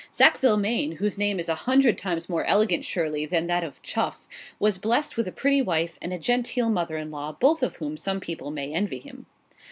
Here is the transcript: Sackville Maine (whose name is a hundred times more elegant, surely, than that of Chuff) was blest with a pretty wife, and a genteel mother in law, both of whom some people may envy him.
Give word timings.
Sackville 0.09 0.57
Maine 0.57 0.93
(whose 0.93 1.15
name 1.19 1.39
is 1.39 1.47
a 1.47 1.53
hundred 1.53 1.95
times 1.95 2.27
more 2.27 2.43
elegant, 2.45 2.83
surely, 2.83 3.27
than 3.27 3.45
that 3.45 3.63
of 3.63 3.79
Chuff) 3.83 4.27
was 4.57 4.79
blest 4.79 5.15
with 5.15 5.27
a 5.27 5.31
pretty 5.31 5.61
wife, 5.61 5.99
and 6.01 6.11
a 6.11 6.17
genteel 6.17 6.71
mother 6.71 6.97
in 6.97 7.11
law, 7.11 7.33
both 7.39 7.61
of 7.61 7.75
whom 7.75 7.97
some 7.97 8.19
people 8.19 8.49
may 8.49 8.73
envy 8.73 8.97
him. 8.97 9.27